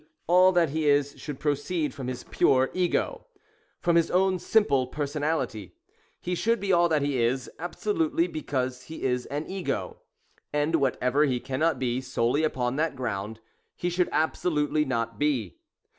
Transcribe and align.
all 0.25 0.51
that 0.51 0.71
he 0.71 0.89
is 0.89 1.13
should 1.19 1.39
proceed 1.39 1.93
from 1.93 2.07
his 2.07 2.23
pure 2.23 2.71
Ego,— 2.73 3.27
from 3.83 3.95
his 3.97 4.09
own 4.09 4.39
simple 4.39 4.87
personality;— 4.87 5.75
he 6.23 6.33
should 6.33 6.59
be 6.59 6.73
all 6.73 6.89
that 6.89 7.03
he 7.03 7.21
is, 7.21 7.51
absolutely 7.59 8.25
because 8.25 8.85
he 8.85 9.03
is 9.03 9.27
an 9.27 9.45
Ego,— 9.47 9.97
and 10.51 10.77
whatever 10.77 11.25
he 11.25 11.39
cannot 11.39 11.77
be 11.77 12.01
solely 12.01 12.43
upon 12.43 12.77
that 12.77 12.95
ground, 12.95 13.41
he 13.75 13.91
should 13.91 14.09
absolutely 14.11 14.83
not 14.83 15.19
be. 15.19 15.59